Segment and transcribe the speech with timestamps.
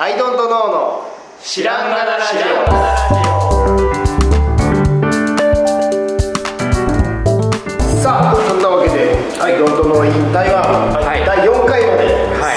[0.00, 1.10] アイドントノーの
[1.42, 2.62] 知らんがなラジオ。
[8.00, 11.26] さあそんなわけでアイドントノー引退は、はい。
[11.26, 12.14] 第4回まで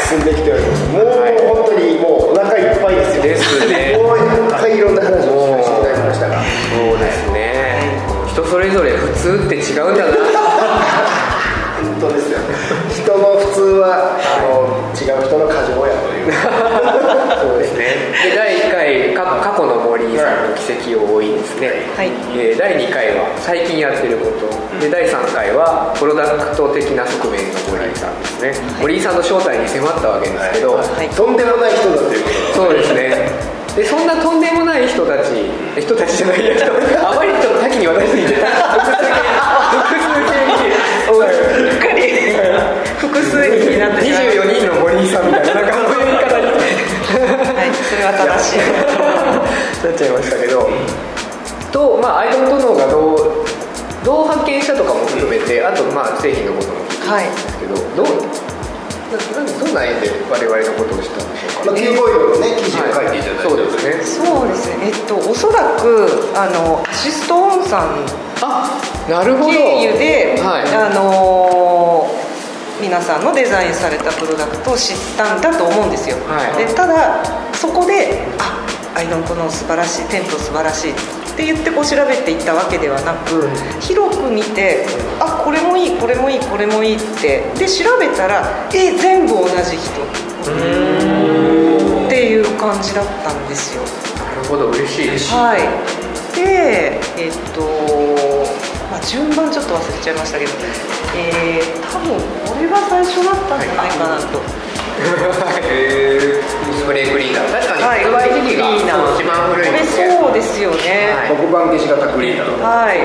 [0.07, 1.41] 進んできております、もう、はい。
[1.49, 3.23] 本当にもうお腹いっぱいですよ。
[3.23, 3.97] ですね。
[3.97, 6.45] もういっぱいいろんな話を聞かせていただきましたが。
[6.45, 7.97] そうですね。
[8.29, 10.13] 人それぞれ普通って違うんだな。
[10.13, 10.50] 本
[12.01, 12.39] 当ですよ。
[12.39, 12.45] ね
[12.89, 16.33] 人の普通はあの違う人の過剰やという。
[17.41, 17.95] そうですね。
[18.25, 22.09] で第1回か過去の森さんの奇跡を追いですね、はい。
[22.35, 24.49] えー第2回は最近やってること。
[24.81, 31.09] で第3回はプロダクト的な側面の森井さんですね、森井さんの正体に迫ったわけですけど、はい。
[31.09, 33.51] とんでもない人だということそうですね。
[33.75, 35.31] でそんなとんでもない人たち
[35.79, 36.65] 人たちじゃないや人
[52.01, 53.17] まあアイドントノーがどう
[54.03, 58.05] どう発見したとかも含めてあとまあ製品のことも聞いはいたんですけど、どう
[59.11, 61.71] ななどんな縁で我々のことを知ったんでしょうか？
[61.71, 63.91] まあ、キューボイドのね記事を書いていただいて、そうですね。
[64.03, 64.75] そうですね。
[64.81, 68.05] えっとおそらくあのアシストオンさん。
[68.41, 69.51] あなるほど。
[69.51, 70.75] 経由で、はい。
[70.75, 72.21] あのー
[72.81, 76.65] 皆さんのデザインされたプロダクトを知ったんだと思うんですよ、はい。
[76.65, 77.90] でただそこで
[79.01, 80.95] 「あアイドントの素晴らしいテント素晴らしい」っ
[81.35, 83.49] て言ってこう調べていったわけではなく、
[83.79, 84.85] 広く見て
[85.19, 90.01] 「あこれもいいこれもいいこれもいい」ってで調べたら「え全部同じ人」
[92.05, 93.81] っていう感じだったんですよ。
[93.81, 93.89] な
[94.43, 95.33] るほど嬉しいです。
[95.33, 95.61] はい。
[96.35, 97.61] でえっと、
[98.91, 100.51] まあ、順番ちょっと忘れちゃいましたけど
[101.13, 104.39] えー、多分これが最初だったんじゃないかなと、
[105.01, 107.51] スプレークリーナー。
[107.51, 108.69] 確かにはい発売時期が
[109.15, 111.13] 一番古いこれですねそうですよね。
[111.15, 111.35] はい。
[111.35, 112.97] 黒板消し型クリーナーはい、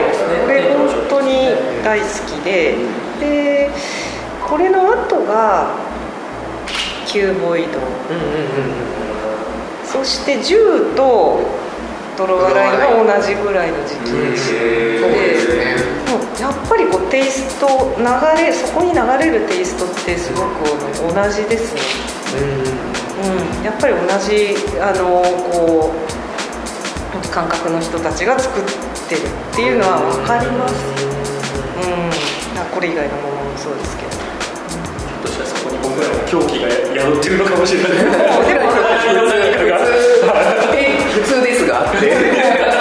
[0.44, 1.50] これ本当に
[1.82, 2.76] 大好きで。
[3.20, 3.70] で
[4.46, 5.74] これの後が
[7.06, 7.78] キューボイド。
[7.78, 7.82] う
[8.12, 8.96] んうんうん
[9.86, 11.40] そして10と
[12.18, 15.76] 泥洗いが同じぐらいの時期でして、そうですね
[16.40, 17.66] やっぱりこうテイスト
[17.96, 18.04] 流
[18.42, 20.68] れそこに流れるテイストってすごく
[21.00, 21.80] 同じですね、
[23.58, 28.64] うん、やっぱり同じあのこう感覚の人たちが作っ
[29.08, 29.20] てる
[29.52, 30.74] っていうのは分かります、
[31.80, 31.88] う
[32.56, 34.06] ん、あこれ以外のものもそうですけど。
[35.22, 37.92] としたらそこに僕らの狂気が宿ってるのかもしれない。
[37.96, 38.66] でも
[40.76, 41.86] え 普通ですが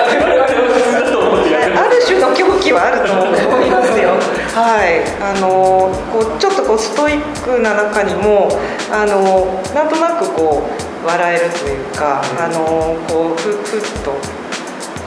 [2.36, 3.26] 狂気はあると思
[3.66, 4.10] いますよ。
[4.56, 8.50] はい、あのこうちょっとこうストイックな中にも
[8.92, 10.64] あのなんとなくこ
[11.04, 14.14] う笑えるというか、あのこうふふっと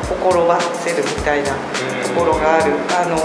[0.09, 1.55] 心ばせるみたいなと
[2.17, 2.73] ころがある。
[3.01, 3.19] あの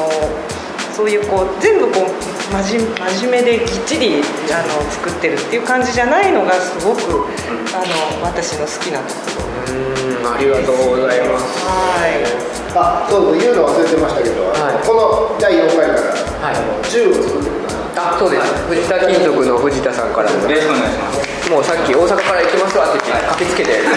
[0.93, 2.87] そういうこう全部こう真面
[3.17, 4.21] 真面目でぎっちり
[4.51, 7.25] あの作ってるっていう感じじゃないのがすごく
[7.73, 7.79] あ
[8.19, 9.73] の私の好きなところ。
[9.73, 12.07] うんありがとうございますは
[12.49, 12.52] い。
[12.75, 14.87] あそうそう言うの忘れてましたけど、はい。
[14.87, 16.01] この第4回から、
[16.41, 16.55] はい。
[16.57, 18.53] あの銃を作ってくださいあそうです。
[18.67, 21.49] 藤田金属の藤田さんからよろしくお願いします。
[21.51, 23.79] もうさっき大阪から行きますわって言って駆けつけて。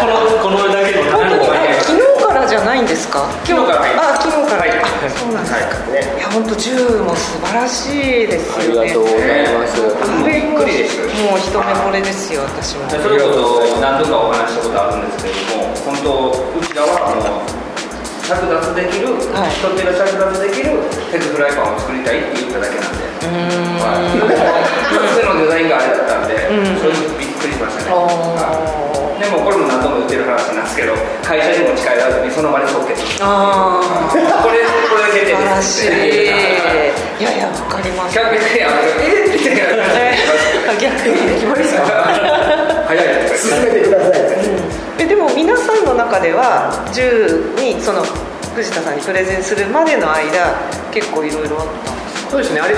[0.00, 3.22] このこのだけの本当にね昨日からじゃないんですか？
[3.44, 4.70] 昨日からはいあ昨日から、はい。
[4.80, 6.20] あそうなんですか、ねい。
[6.22, 6.72] や本当銃
[7.04, 7.92] も素晴らし
[8.24, 8.88] いですあよね。
[8.88, 9.76] りがとうございます。
[10.24, 10.98] びっくりです。
[11.20, 12.88] もう一目惚れですよ私も。
[12.90, 16.49] それこそ何度かお話ししたことあるんですけれども本当
[18.30, 19.50] 着脱できる、はい。
[19.50, 20.78] 人手が着脱できる
[21.10, 23.02] 鉄フライパンを作りたいって言っただけなんで。
[23.82, 24.22] はい、一
[25.18, 26.78] つのデザインがあれだったんで、うん。
[26.78, 27.90] それにびっくりしましたね、
[29.20, 34.08] でもこれも何度も言ってる話なんですけど会社に持ち帰らずにその場で即決ああ
[34.42, 37.20] これこれ決定素晴らしですい。
[37.20, 38.16] いやいやわかります。
[38.18, 38.68] 100円や
[39.04, 39.44] えっって
[40.80, 42.69] 逆に決まりですか？
[42.90, 43.84] 早いとか進めて。
[43.84, 44.20] ください、
[44.98, 50.58] えでも皆さんの中では銃にその藤田さんにプレゼンするまでの間
[50.90, 52.74] 結構いろいろあったんですそうですねあれ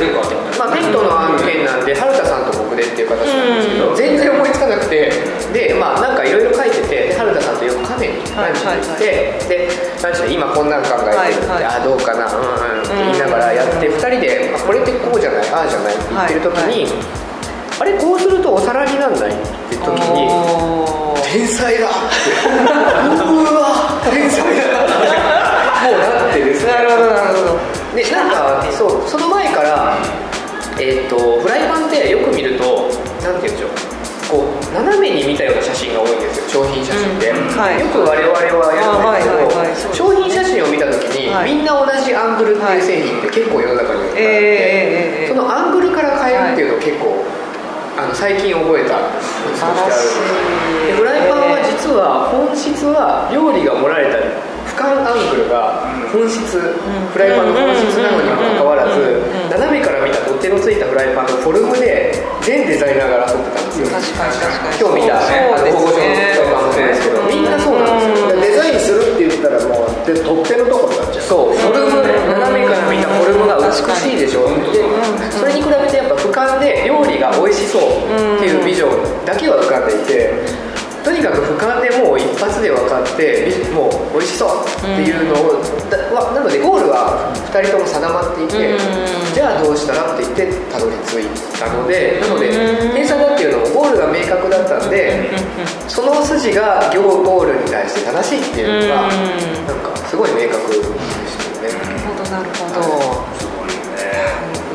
[0.56, 5.12] まあペットの案件なんで春田さんと僕でっていう形なんですけど、全然思いつかなくて
[5.52, 9.04] でまあなんかいろいろ書いててで春田さんとよくカフェにランチに行って、
[9.48, 9.68] で
[10.00, 11.64] ランチで今こんなん考えてるって、はいはい。
[11.64, 16.88] ああどうかなうんうんって言いながらやって、二人で、まあ、これってこうじゃないああじゃないって言ってる時に、
[17.80, 19.30] あれこうするとお皿になんない？
[19.30, 19.34] っ
[19.70, 20.28] て時に
[21.24, 21.88] 天才だ。
[21.88, 21.90] う
[23.54, 24.00] わ。
[24.10, 24.62] 天才だ。
[25.82, 27.58] もうなってですねなるほどなるほど。
[27.96, 29.96] でなんかそうその前から
[30.78, 32.88] えっ、とフライパンってよく見ると
[33.22, 33.70] なんて言うんでしょう。
[34.32, 37.36] こう斜めに見たような写真が多いんですよ商品写真って、うん。
[37.52, 37.80] はい。
[37.80, 41.52] よく我々はやるんですけど、商品写真を見た時に、はい。
[41.52, 47.12] みんな同じアングルっていう製品って結構世の中にはあって、そのアングルから変えるっていうのを結構、
[48.02, 48.98] あの最近覚えた。
[48.98, 50.50] コツとしてあ
[50.82, 54.18] るでフライパンは実は本質は料理が盛られた
[54.82, 59.50] 俯瞰アングルが本質、フライパンの本質なのにもかかわらず、うん。
[59.50, 63.86] 斜めから見た取っ手のついたフライパンのフォルムで全デザイナーが争ってたんですよ。
[64.82, 67.22] 今日見た保護所のフライパンもそうですけど。
[67.30, 68.40] みんなそうなんですよ。
[68.42, 71.54] デザインするって言ったらもうで取っ手のところになっちゃうそう。
[71.54, 74.50] フォルム斜めから見たフォルムが美しいでしょ。
[74.50, 74.82] で
[75.30, 80.34] それに比べてやっぱ俯瞰で料理が美味しそうっていうビジョンだけは浮かんでいて
[81.04, 88.78] とにかく俯瞰でもう一発で分かってビもう美味しそうっていうのをだわなのでゴールは2人とも定まっていて
[89.34, 91.26] じゃあどうしたらって言ってたどり着い
[91.58, 92.52] たのでなので
[92.94, 95.30] 偏差だっていうのもゴールが明確だったんで
[95.88, 99.08] その筋が行ゴールに対して正しいっていうのが
[99.66, 101.82] なんかすごい明確でしたよね。
[101.82, 102.82] なるほどなるほど。
[103.38, 103.74] すごい。
[103.74, 104.22] よね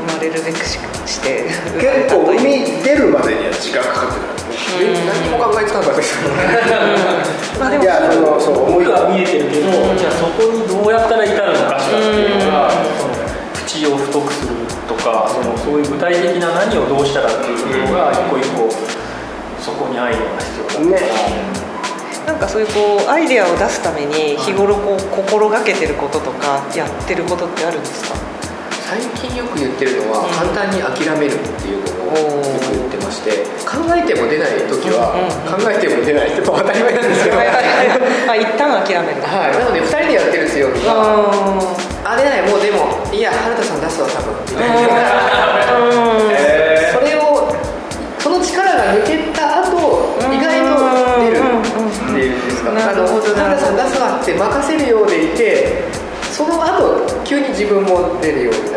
[0.07, 1.47] 生まれるべくしして。
[1.79, 4.36] 結構 海出るまでには時間かかってるえ
[4.75, 6.29] 何も考えつかなかったですよ
[7.59, 12.69] まあでもいやそのそう思い僕は見えてるけど、じゃあそこにどうやったら至るのかしらっていうのが、
[12.99, 13.15] その
[13.55, 14.53] 口を太くする
[14.87, 18.69] とかそのそういう具体的な何をどうしたらっていうのが一個一個
[19.59, 21.05] そこにアイデアが必要だか
[22.27, 28.26] ら、なんかそういうこうアイデアを出すために日頃こう心がけてることとかやってることってあるんですか？
[28.87, 35.11] 最近よく言ってるのは簡単に諦めるっていうのをよく言ってまして考えても出ない時は
[35.43, 37.35] 考えても出ないって当たり前なんですけど。
[37.35, 37.51] はい
[38.23, 39.19] まあ一旦諦める。
[39.27, 41.03] はい、なので2人でやってる強みは
[42.07, 45.03] ああ出ないもうでもいや原田さん出すわ多分みたいな。
[46.95, 47.51] それを
[48.23, 50.79] その力が抜けた後意外と
[51.27, 51.75] 出るっ
[52.15, 53.03] ていうんですか原田
[53.59, 55.83] さん出すわって任せるようでいて
[56.31, 58.76] その後急に自分も出るようにな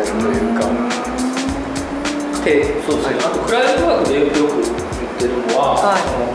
[2.91, 4.67] そうですね、あとクライアントワークでよく言
[5.07, 6.03] ってるのは、はい。
[6.03, 6.27] その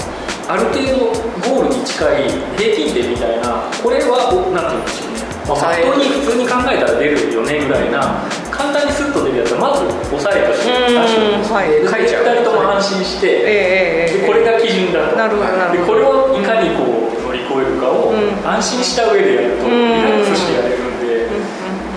[0.49, 1.13] ある程度
[1.53, 11.69] ゴールに近い平均点みたいなこれはおなんて言うんでしょうね、本当に普通に考えたら出るよねぐらいな簡単にスッと出るやつはまず抑えとして出してはい。
[11.71, 15.19] で書いちゃう2人とも安心して、ええええでこれが基準だと。
[15.19, 16.33] なるほどなるでほど。
[16.33, 18.33] これをいかにこう乗り越えるかをうん。
[18.49, 21.29] 安心した上でやるとリラックスしてやれるんで、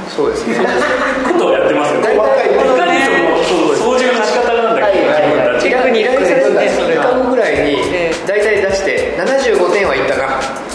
[0.09, 0.57] そうですね。
[1.31, 2.08] ことをやってますよね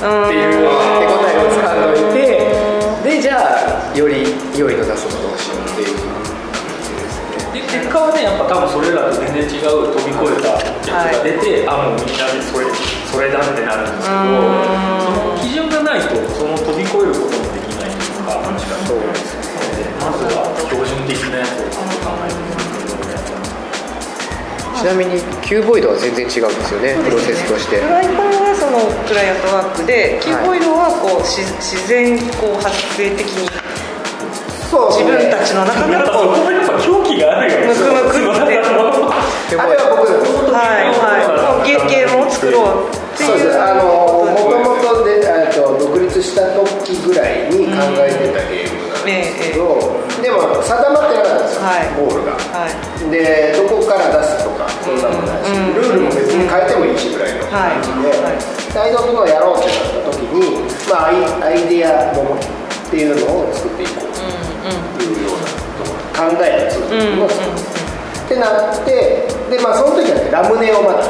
[0.04, 2.20] っていう手応えを掴んどいて
[3.16, 5.96] でじゃあより良いの出すのどうしようっていう。
[7.54, 12.66] で結果はねやっぱ多分それらと全然違う飛び越えたやつが出て、あもうみんなでそれ
[13.08, 14.26] それだってなるんですけど
[15.06, 18.42] その基準がないとその飛び越えることもできないというか
[18.84, 19.06] そう
[20.02, 22.83] まずは標準的なやつを考えて
[24.74, 27.80] ちなみにキューボイドは全然違うんですよねプロセスとして。
[27.80, 33.48] フライパンはそのクライアントワークでキーボイドはこうし自然こう発生的に
[34.70, 34.92] そう。
[34.92, 37.66] 自分たちの中からこうこやっぱ狂気があるよね。
[37.68, 38.58] むくむくって
[39.54, 40.10] であれは僕
[40.50, 41.66] はいはい。
[41.66, 43.60] ゲゲームを作ろうっていうそうです。
[43.60, 43.84] あの
[44.26, 51.92] もとももとでえっと独立した時ぐらいに考えてたゲームなんですけど、でも定まってなかったんですよ、はい。
[52.00, 52.32] ゴールが。
[52.56, 52.72] はい。
[53.12, 58.40] でどこから出すとかそんなのもないし、うんルールも別に変えてもいいしぐらいの感じで、はい。
[58.40, 62.38] はい大道のをやろうってなった時に、まあ、アイアイデアものっ
[62.90, 65.38] ていうのを作っていこうというよう
[66.18, 71.06] な考えるツールを作る、ってなってでまあその時はねラムネをまだ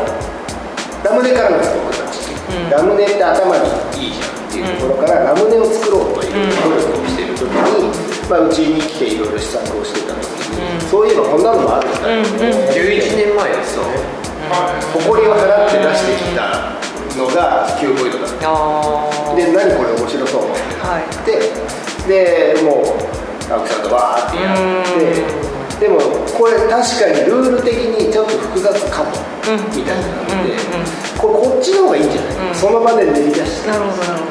[1.08, 2.20] ラムネからなんですよ僕たち、
[2.68, 3.64] ラムネって頭に
[3.96, 10.24] いいじゃんっていうところから、ラムネを作ろうという努力をしている時に、まあ、うちに来ていろいろ試作をしてた時
[10.56, 11.42] に、そういえばこん。
[11.42, 11.92] なのもあるん。
[12.38, 13.88] だよ、11年前ですよね
[14.92, 16.72] 誇りを払って出してきた
[17.18, 23.82] のがキューボイドだったあで何これ面白そうってあはいなってでもう青木さん。
[23.82, 25.98] とわーってやってでも
[26.38, 29.10] これ確かにルール的にちょっと複雑かも、
[29.74, 30.54] みたいなので、
[31.18, 32.10] これこっちの方がいいん。
[32.10, 34.24] じゃない、その場で練り出してなるほどなるほ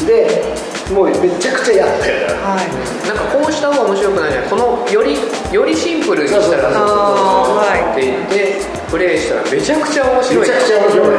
[0.00, 0.44] どで
[0.92, 2.68] もうめちゃくちゃやったよなはい。
[3.08, 5.18] なんかこうした方が面白くないじゃんこのより
[5.52, 7.58] よりシンプルにしたらそう
[7.92, 10.46] って言ってプレイしたらめちゃくちゃ面白い。
[10.46, 11.18] めちゃくちゃ面白い、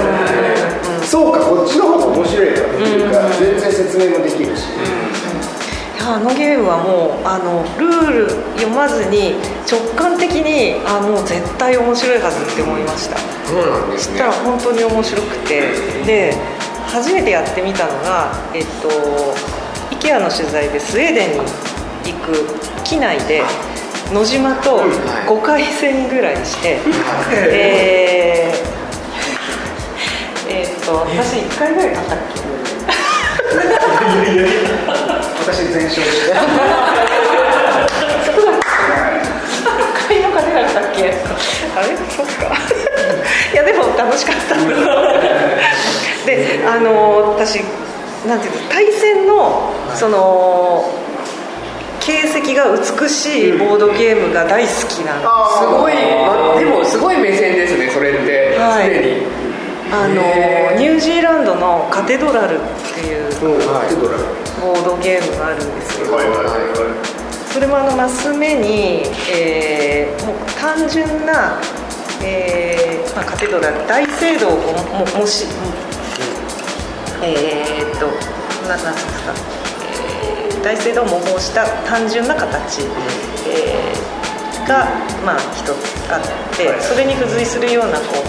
[1.05, 2.53] そうかこっちの方が面白いわ。
[2.53, 9.35] っていうか、全然説明もできるし、いやあのゲームはもうあのルール読まずに
[9.69, 13.17] 直感的にあもう絶対面白いはずって思いました。
[13.45, 14.17] そうなんですね。
[14.19, 15.73] そしたら本当に面白くて。
[16.05, 16.33] で
[16.87, 18.87] 初めてやってみたのがえっと
[19.99, 21.39] IKEA の取材でスウェーデンに
[22.13, 23.41] 行く機内で
[24.11, 24.79] 野島と
[25.27, 26.79] 5回戦ぐらいして、
[27.41, 28.77] えー
[30.49, 32.39] えーっと私1回ぐらい買ったっけ？
[35.45, 36.33] 私全勝して
[40.07, 40.79] 買いの金だった。
[40.79, 40.99] っけ
[41.75, 42.55] あれそっか
[43.51, 44.55] いやでも楽しかった。
[46.25, 47.59] であの私
[48.27, 50.83] なんていうの対戦のその
[52.01, 58.57] 形跡が美しいボードゲームが大好きなんですすごい、ま、でもすごい目線ですねそれって。
[58.57, 58.89] はい。
[58.89, 59.47] 常に。
[59.89, 62.59] あのニュージーランドのカテドラルっ
[62.93, 66.51] ていうボードゲームがあるんですよはいはいはいは
[67.03, 67.53] い。
[67.53, 69.03] それもあのマス目に、
[69.33, 71.59] えーもう単純な、
[72.21, 75.45] えーまあ、カテドラル大聖堂をもももし、
[77.23, 78.07] えーっと
[78.67, 82.81] ななんですか、えー大聖堂を模倣した単純な形、
[83.47, 84.17] えー
[84.67, 84.83] が
[85.25, 86.21] まあ一つあっ
[86.57, 88.27] てそれに付随するようなこう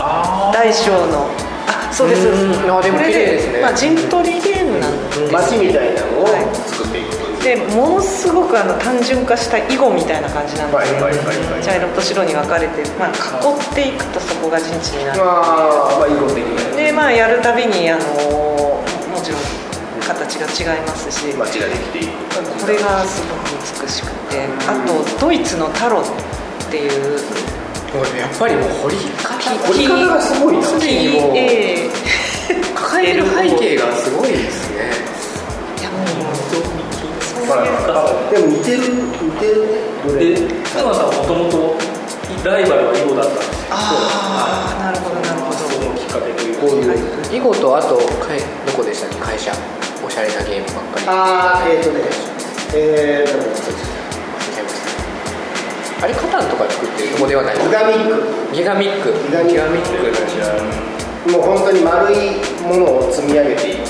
[0.54, 1.26] 大小の
[1.66, 2.28] あそうです
[2.70, 3.60] あでもこれ綺麗ですね。
[3.60, 7.66] まあ、陣取りゲームなんです街みたいなのをはい作っていくという。
[7.66, 15.18] でものすごくあの単純化した囲碁みたいな感じなんですよ、はいはい茶色と白に分かれて、まあ、囲っていくとそこが陣地になる。
[15.18, 18.47] まあ囲碁的なでまあやるたびにあのも
[19.28, 19.42] ちろん
[20.00, 23.40] 形が違いますしこ街ができていくれがすごく
[23.84, 26.04] 美しくてあとドイツのタロっ
[26.70, 27.18] ていう
[27.92, 30.62] もうやっぱりもう掘り方掘り方がすごいな。
[30.62, 31.34] 常にも
[32.74, 34.92] 抱えてる背景がすごいですね。
[35.78, 36.06] いやもう
[38.30, 39.78] でも似てる似てるね。
[40.36, 40.36] で
[40.68, 41.76] さんはもともと
[42.44, 46.92] ライバルは囲碁だったんですよああなるほどなるほそどのきっかけというかこういう。
[47.34, 48.02] 囲碁とあとか
[48.34, 49.16] いどこでしたっけ？
[49.16, 49.52] 会社。
[50.04, 51.06] おしゃれなゲームばっかり。
[51.08, 52.00] ああえっ、ー、とね
[52.74, 53.30] えー、
[56.04, 58.22] あれカタンとか作ってるとこではないギガミック。
[58.54, 59.12] ギガミック。
[59.48, 59.88] ギガミック。
[61.26, 61.32] ク。
[61.32, 62.16] もう本当に丸い
[62.62, 63.80] ものを積み上げていく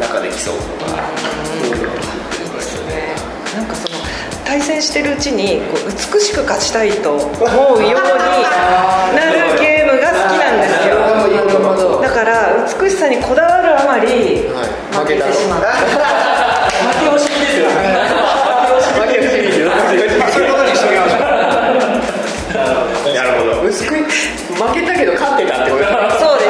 [0.00, 1.02] 中で競うとか。
[3.56, 3.96] なんかその
[4.44, 8.06] 対戦してるうちにこう美しく勝ちたいと思うようになる
[9.58, 9.77] ゲーム
[12.80, 14.06] 美しさにこだわるあまり
[14.54, 14.70] はい。
[14.94, 15.72] 負けてしまった。
[15.74, 15.82] 負
[17.02, 17.74] け惜しみですよね。
[18.94, 19.70] 負け惜しみですよ。
[20.30, 23.14] そういうことにしときましょう。
[23.14, 23.66] なるほど。
[23.66, 25.82] 薄く負けたけど勝ってたってこと
[26.22, 26.46] そうで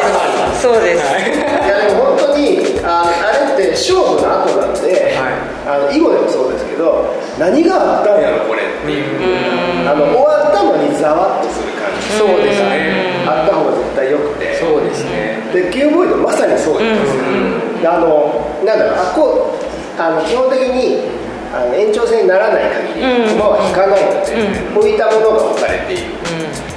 [0.53, 0.61] す。
[0.61, 1.41] そうです、い。
[1.69, 5.17] やでも本当にああれって勝負の後なんで、
[5.65, 9.89] あの囲碁でもそうですけど何があったんやろこれっていう。
[9.89, 11.73] あの終わったのにざわっとする
[12.17, 13.25] そうですね。
[13.27, 14.55] あった方が絶対良くて。
[14.57, 15.38] そうですね。
[15.53, 17.07] でキューボイドまさにそうなんで
[17.83, 19.55] すあのなんだろうあこ
[19.99, 21.09] うあの基本的に
[21.53, 24.37] あの延長戦にならない限り駒は引かないので、
[24.77, 26.12] 置いたものが置かれている、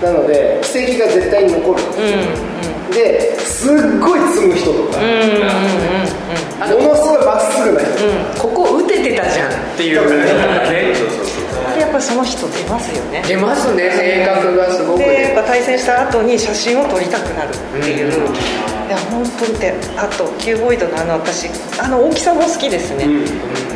[0.01, 1.83] なので奇跡が絶対に残る。
[1.83, 10.09] んですよ、ですっごい積む人とか、ものすごいまっすぐな人、ここ打ててたじゃんっていう。
[10.09, 11.30] ね
[11.91, 13.23] っぱりその人出ますよね。
[13.27, 14.99] 出ますね性格がすごく。
[14.99, 17.49] でやっねぱ対戦した後に写真を撮りたくなる。
[17.49, 19.59] っていう、いや本当に。
[19.59, 23.05] であとキューボイドのあの私あの大きさも好きですね、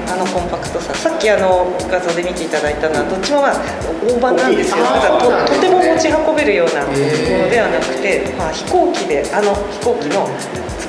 [0.07, 3.57] あのコンパクトささっきあの画像で見ていただいたのはどっちもまあ
[4.05, 4.85] 大判なんですよ
[5.19, 10.29] ととても持ち運べるようなものではなくて、まあ、飛行機であの飛行機の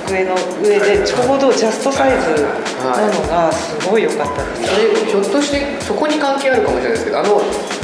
[0.07, 2.43] 机の上でちょうどジャストサイズ
[2.85, 7.41] なのがすごい良かったです、それひょっとしてそこに関係あるかもしれないですけどあの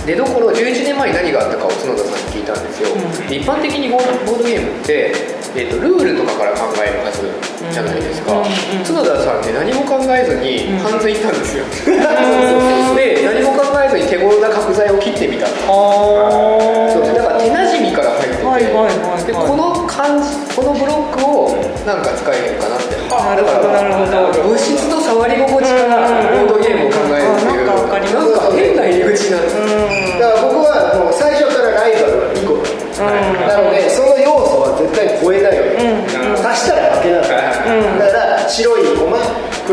[0.07, 2.89] 出どころ11年前に何があったかを角田さんに聞いたんですよ、
[3.31, 5.13] 一般的にボードゲームって、
[5.57, 8.33] えー、とルールとかから考えるはずじゃないですか、
[8.87, 11.65] 角田さんって何も考えずに半ズ行ったんですよ、
[12.95, 15.47] で何も考えずに手頃な角材を切ってみた。
[15.47, 19.25] そうだから手なじみから入ってて、はいはいはいはい。
[19.25, 22.93] でこの感じこのブロックをなんか使えへんかなって。
[23.13, 24.43] なるほどなるほど。
[24.49, 26.09] 物質と触り心地から
[26.45, 27.67] ボードゲームを考えるっていう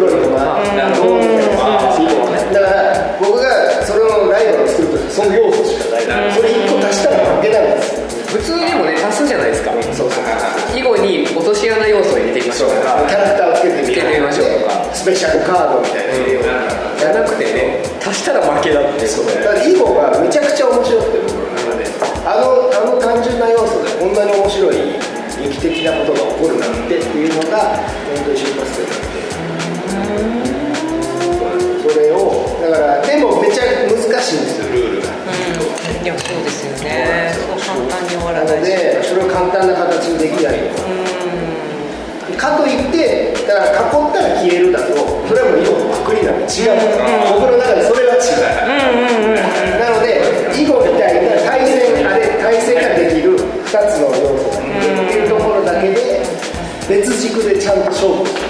[0.09, 3.45] 黒い駒、銅みたいな囲碁ねだから僕が
[3.85, 7.63] それのライバルを作るときその要素しかない、それ1個足したら負けなん。
[7.77, 10.23] です普通にもね足すじゃないですかそうそう
[10.77, 16.43] 囲碁に落とし穴要素を入れてみましょうとかキャラクターをつけてみましょうとかスペシャルカードみたいなの入れよう
[16.99, 21.89] じゃなくてね足したら負けだっていうだから囲碁がめちゃくちゃ面白くて僕の中で
[22.21, 24.13] あのあの単純な要素でこん。
[24.13, 24.75] なに面白い
[25.41, 26.85] 劇的なことが起こるなん。
[26.85, 27.81] てっていうのが
[28.13, 29.08] 本当に瞬発点な
[43.03, 44.93] かといってだから囲ったら消えるだと
[45.27, 46.47] それはもう囲碁のパクリなんで違う。
[46.47, 46.49] ん。
[46.49, 47.05] ですよ
[47.39, 48.51] 僕の中でそれは違う。
[49.79, 50.19] なので
[50.57, 54.61] 囲碁みたいな対戦あれ対戦ができる2つの要素っ
[55.07, 56.21] ていうところだけで
[56.89, 58.41] 別軸でちゃんと勝負する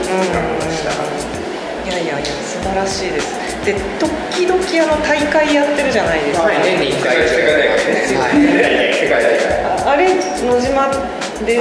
[0.72, 0.96] した。
[1.86, 3.38] いやいやいや素晴らしいです。
[3.66, 6.58] で時々あの大会やってるじゃないですか、はい。
[6.64, 7.18] 年に1回。
[7.18, 8.94] 世界大会ねはい。
[8.96, 10.90] 世界大会ああれ野島
[11.46, 11.60] で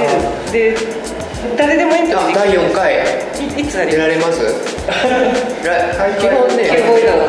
[0.51, 0.77] で
[1.57, 2.95] 誰でもいいんですあ第4回。
[3.57, 3.91] いいつあり？
[3.91, 4.43] 出られます？
[4.43, 4.49] ら
[6.19, 6.63] 基本ね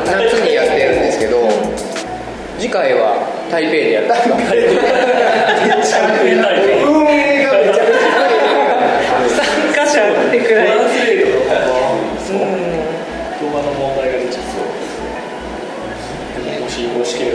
[0.07, 1.49] 夏にやってるんですけど
[2.59, 3.17] 次回は
[3.50, 3.93] 台北で。
[3.93, 4.14] やるんで。
[5.85, 6.07] すか
[6.87, 8.11] 運営がめちゃくちゃ
[9.31, 10.69] 参加者ってくらい。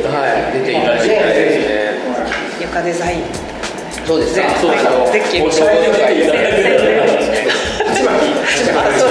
[0.10, 0.60] はい。
[0.60, 1.76] 出ていただきたいですね
[2.62, 3.22] 床デザイン
[4.06, 6.34] そうですねそうですあのゼッケンおしゃれでいただければ
[8.82, 9.10] あそう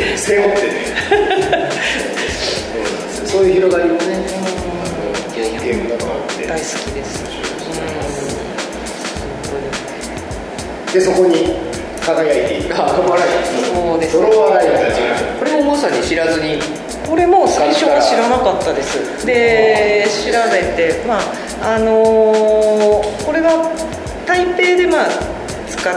[0.00, 0.36] ですね。
[0.36, 0.72] 背負ってね
[3.26, 4.00] そういう広がりもね
[5.34, 7.20] ゲームだと思って大好きです。
[10.92, 11.54] でそこに
[12.04, 12.48] 輝い。
[12.48, 13.28] ているあドロワライ
[13.72, 14.72] そうですドロワライト
[15.38, 16.58] これもまさに知らずに
[17.08, 21.18] これも最初は知らなかったですで調べてま
[21.62, 23.70] ああのーこれは
[24.30, 25.08] 台北でまあ
[25.66, 25.94] 使っ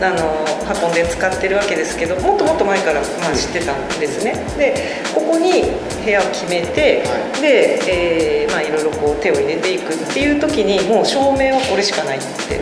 [0.00, 0.54] あのー
[0.86, 4.32] 運んで使ってるわけですけどもっともっと前から、まあ、知ってたんですね。
[4.56, 4.74] で
[5.14, 5.62] ここに
[6.02, 12.58] 部屋を決めて、はで、えーまあ、いろいろこう手を入れていくっていう時にもう照明はこれしかないって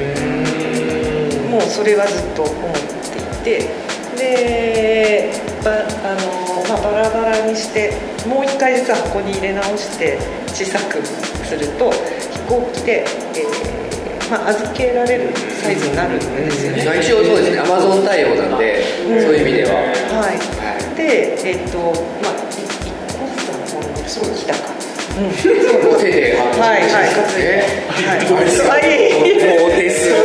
[1.48, 3.70] もうそれはずっと思っていて
[4.18, 5.30] で
[5.62, 7.94] ばあの、まあ、バラバラにして
[8.26, 10.18] もう一回実は箱に入れ直して
[10.48, 11.00] 小さく
[11.46, 13.71] すると飛行機で、えー
[14.32, 16.80] まあ、預けられるサイズになるんですよね。
[16.80, 17.60] 一応そうですね。
[17.60, 19.76] アマゾン対応なんで、そういう意味では。
[19.76, 20.40] はい。
[20.56, 21.76] はでえっ、と
[22.24, 24.72] まあい一個ずつ運んでそうきたか。
[25.12, 28.16] うん、い手ではいはいねはい。
[28.16, 28.32] はい。
[29.60, 30.24] もう手数料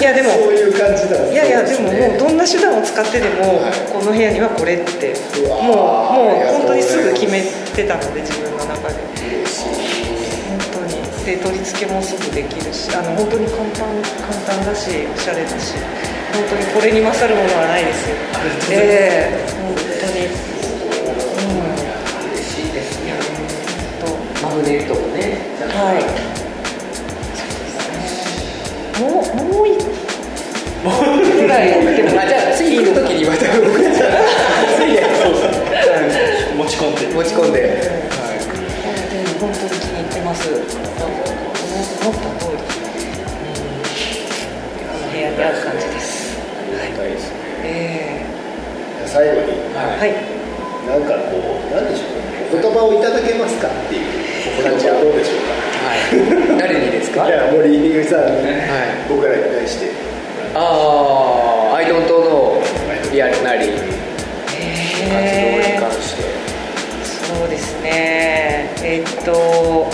[0.00, 3.72] いやでもそういう感じなんですいやいやでももうどんな手段を使ってでも、はい。
[3.92, 5.12] この部屋にはこれって
[5.46, 7.42] もうもう本当にすぐ決め
[7.76, 8.94] てたので自分の中で
[11.30, 15.76] 本当にで取り付けもすぐできるしあの本当に簡単簡単だしおしゃれだし
[16.34, 18.16] 本当にこれに勝るものはないですよ。
[18.70, 19.46] ええ。
[19.60, 20.26] 本当に。
[20.26, 21.70] うん
[22.30, 23.14] 嬉しいですね。
[24.00, 24.10] 本
[24.42, 25.38] マグネットもね。
[25.58, 26.02] 当はい。
[29.00, 29.74] もうもう一
[31.42, 31.66] ぐらい
[31.96, 32.20] でも。
[32.20, 33.98] あじゃあ次行く時にまた僕たち
[36.56, 37.06] 持ち込んで。
[37.14, 38.10] 持ち込んで、で
[40.30, 40.48] ます。
[40.48, 42.70] 思った通り、こ
[45.02, 46.38] の部屋にある感じです。
[47.64, 48.24] え
[49.06, 50.14] 最後にはえはい。
[50.86, 54.06] なんかこうなんでしょうねお言葉をいただけますかっていう
[54.60, 55.52] お話はどうでしょうか
[55.86, 55.94] は
[56.56, 59.92] い誰にですかいや森井さんにはい僕らに対して
[60.54, 63.96] ああ、アイドントノーリアルなり活動に
[65.10, 66.22] え関して。
[67.30, 68.70] そうですね。
[68.82, 69.86] えっと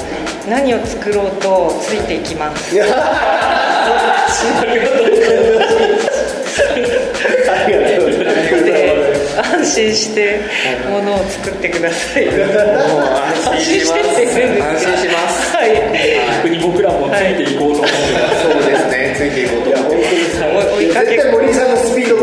[0.49, 2.77] 何を作ろうとついていきます。
[2.81, 2.85] あ
[7.67, 8.27] りがとうござい
[8.65, 9.07] で
[9.37, 10.41] 安心して
[10.89, 12.29] ものを作ってください。
[12.29, 12.35] 安
[13.61, 13.99] 心します。
[13.99, 15.57] 安心して安心します。
[15.57, 15.69] はい。
[16.45, 17.91] 逆に僕らもついていこうと思ってま
[18.31, 19.97] す、そうですね、ついていこうと思って。
[20.07, 22.17] 絶対森井さんのスピード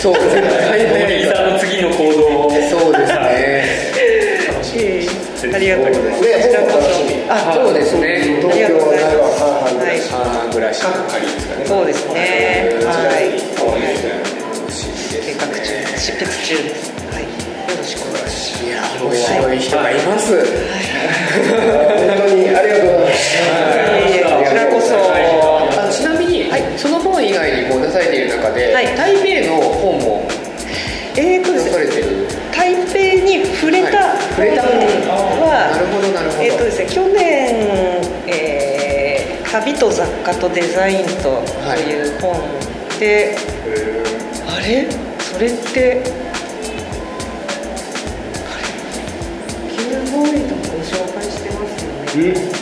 [0.00, 3.18] そう、絶対森井さんの次の行動をそうですね。
[3.32, 5.06] ええ
[5.54, 7.15] ありがとうございます。
[7.40, 7.50] そ。
[7.50, 7.98] あ、そうです。
[7.98, 8.20] ね。
[8.40, 9.98] 東京な半々ぐらい。
[10.00, 10.74] は半々ぐらい。
[10.74, 10.88] しか。
[11.08, 12.20] 仮ですかねそうですね。
[12.84, 13.40] はい。
[15.10, 15.64] 計画中、
[15.98, 16.92] 執筆中です。
[17.12, 17.22] はい。
[17.24, 17.28] よ
[17.76, 18.30] ろしくお願い。
[18.30, 18.70] しい。
[18.70, 19.58] や、面白い。
[19.58, 19.94] 人がい。
[20.06, 20.36] ます。
[20.36, 23.08] 本当にありがとうござい。
[23.08, 23.84] ますます。
[23.96, 24.12] い。
[24.12, 24.20] えい。
[24.20, 24.94] えこちらこそ。
[25.80, 28.20] あちなみに、その本以外にこう出されてい。
[28.22, 28.86] る中で、はい。
[28.96, 30.28] 台北の本も
[31.16, 32.28] えーとで出さすね、れてる。
[32.54, 34.70] 台北に触れたはい触れた本
[35.48, 37.16] は、なるほどなるほどえーとですね、去年、
[38.28, 42.36] えー旅と雑貨とデザインと」という本
[43.00, 43.34] で、
[44.46, 44.86] あれ？
[45.18, 46.02] それって
[49.70, 51.90] キューボーイとご紹介してますよ
[52.22, 52.55] ね、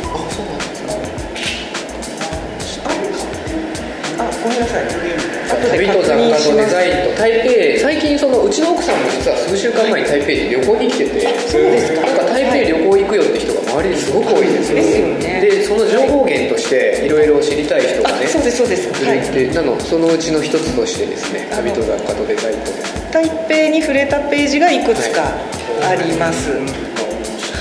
[5.65, 7.41] 後で旅と雑貨とデザインと台
[7.79, 12.01] 北最近そのうちの奥さんも実は数週間前に台北に旅行に来ててそうですか？
[12.03, 14.79] なんか台北旅行行くよって人が周りにすごく多いんですよ。
[14.79, 15.41] ね。
[15.41, 18.93] でその情報源としていろいろ知りたい人がねあそうですそうです。
[19.05, 19.19] はい。
[19.19, 25.35] いてなのそのうちの一つとしてですね旅と雑貨とデザインとで台北に触れたページがいくつか
[25.83, 26.51] あります。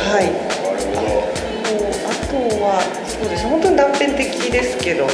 [0.03, 0.25] はい、
[2.05, 5.07] あとはそうです本当に断片的ですけど、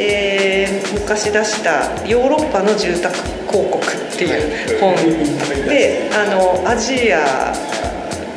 [0.00, 3.14] えー昔出した「ヨーロッパの住宅
[3.50, 4.94] 広告」っていう本
[5.68, 7.52] であのアジア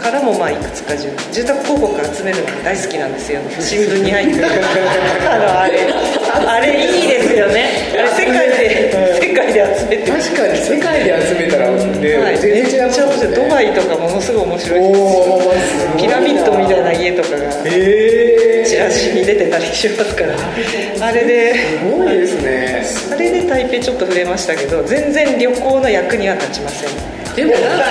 [0.01, 3.39] からもまあいくつか住住宅広告集めるのが大好きなんですよ。
[3.59, 4.47] 新聞に入ってる。
[5.29, 5.79] あのあれ。
[6.47, 7.93] あれいいですよね。
[7.93, 15.97] あれ世界で世界で集めて確かに世界で集めたらね、はい、全然違いますめっちゃ面白いドバイとかものすごい面白いです。
[15.97, 20.35] ピラミッドみたいな家とかがえチラシに出てたりしますから。
[21.07, 21.53] あれで。
[21.53, 22.83] すごいですね。
[23.11, 26.89] あれで台北ちょっと触れましたけど全然旅行の役には立ちません。
[27.35, 27.85] でもなんか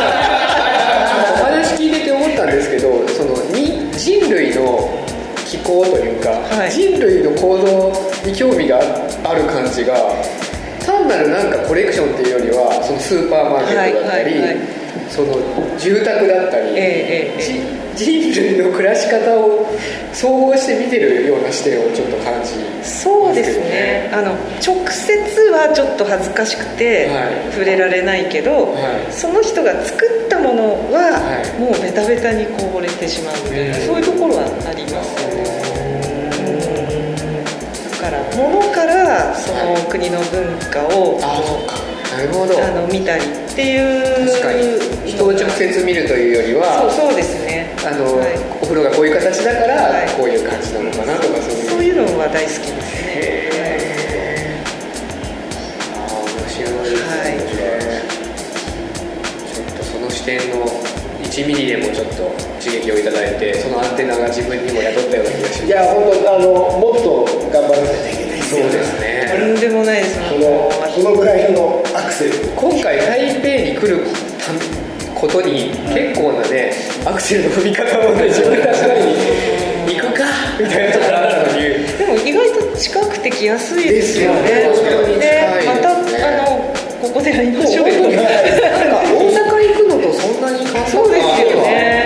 [1.81, 4.91] 聞いてて思ったんですけどそのに人類の
[5.47, 6.71] 気候というか、はい。
[6.71, 7.93] 人類の行動
[8.25, 8.79] に興味が
[9.25, 9.95] ある感じが
[10.85, 14.80] 単なるなんかコレクションっていうよりはそのスーパーマーケットだったり、はいはいはい
[15.11, 15.35] その
[15.77, 19.67] 住宅だったり、えええ人類の暮らし方を
[20.13, 22.53] 総合して見てるような視点をちょっと感じ
[22.89, 24.09] そうですね。
[24.13, 24.33] あの
[24.65, 25.13] 直接
[25.51, 27.53] はちょっと恥ずかしくてはい。
[27.53, 29.13] 触れられないけど、はい。
[29.13, 31.61] その人が作ったものははい。
[31.61, 33.85] もうベタベタにこぼれてしまうみたいな、うん。
[33.85, 35.45] そういうところはありますよね
[37.91, 41.77] だから物からその国の文化をああそっか。
[42.17, 42.65] なるほど。
[42.65, 44.31] あの見たりっていう。
[44.31, 45.11] 確かに。
[45.11, 47.75] 人を直接見るというよりはそうそうですね。
[47.85, 48.39] あの、はい。
[48.63, 50.09] お風呂がこういう形だから、はい。
[50.17, 51.71] こういう感じなのかなとかそういう。
[51.71, 53.51] そういうのは大好きですね。
[55.95, 56.87] ああ面白い。
[56.87, 57.43] ですね、はい。
[59.51, 60.65] ちょっとその視点の
[61.25, 62.31] 1ミリでもちょっと
[62.63, 65.67] 刺激をいただいてそのアンテナが自分にも宿ったような気がします。
[65.67, 68.43] いや本当あのもっと頑張らないといけない。
[68.43, 72.33] そうですねとんでもないですこのこのぐらいのアクセル。
[72.57, 74.07] 今回台北に来る
[74.39, 76.73] たことに結構なね
[77.05, 80.25] アクセルの踏み方をね自分たちなりに行くか
[80.59, 81.63] みたいなところあったのに。
[81.99, 84.43] でも意外と近くて来やすいですよね。
[84.43, 85.95] ですよねでまたあ
[86.43, 92.05] のここでやりましょうよなんか大阪行くのとそんなに変わらないそうですよね。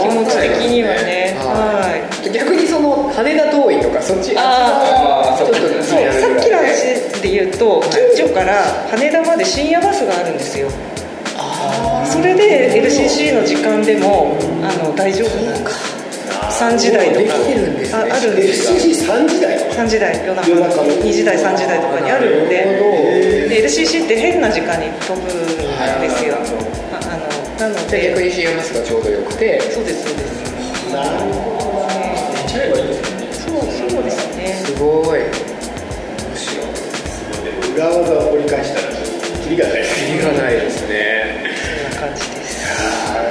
[0.00, 1.36] 気持ち的にはね。
[1.38, 1.44] は
[1.82, 2.28] はい。
[2.28, 5.54] い逆にその羽田遠いとかそっちあちょっと
[7.44, 10.70] 話で言うと近所から羽田まで深夜バスがあるんですよ。
[12.04, 15.94] それで LCC の時間でもあの大丈夫なんです。
[16.60, 17.34] 3時台とか。
[17.98, 18.72] ああるんです。
[18.72, 20.48] よ FCC3 時台？3時台夜中。
[20.48, 20.84] 夜中の。
[20.84, 22.64] 2時台3時台とかにあるんで。
[23.48, 25.46] で LCC って変な時間に飛ぶん
[26.00, 26.36] ですよ。
[26.92, 28.08] ああのなので。
[28.10, 29.60] 逆でに CM バスがちょうどよくて。
[29.72, 30.92] そうですそうです。
[30.92, 31.88] なるほど。
[31.88, 33.32] 寝ちゃえばいいですよね。
[33.32, 34.62] そうそうですね。
[34.64, 35.20] すごい
[37.74, 38.94] 裏技を掘り返したら
[39.42, 41.42] キリがないですキリがないですね。
[41.90, 42.62] そんな感じです。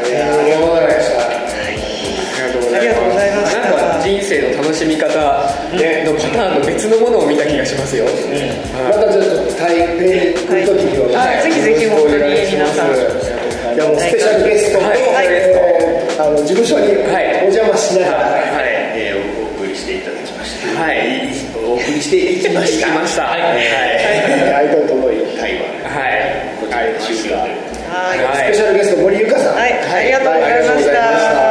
[0.09, 1.23] いやありがとうございました
[2.75, 5.07] ありがとうございましたなんか人生の楽しみ方
[5.71, 11.43] ねのパターンの別のものを見た気がしますよ、またちょっと台北に来る時には、はい。
[11.43, 12.91] ぜひぜひ本当に皆さん。
[13.73, 15.27] いやもうスペシャルゲストと、はい。
[15.31, 17.41] えーあの事務所にはい。
[17.41, 18.69] お邪魔しながら、はい。
[18.99, 22.87] えーお送りしていただきましたはいお送りしていきました。
[22.87, 23.23] 来ました。
[23.23, 23.41] はい。
[23.41, 26.59] アイドルとの台湾はい。
[26.59, 27.23] こちらで終了。
[27.23, 27.41] で
[27.89, 28.23] はい。
[28.23, 28.37] はい。
[28.37, 29.73] スペシャルゲスト森ゆかさん、はい。
[29.73, 31.42] ありがとうございました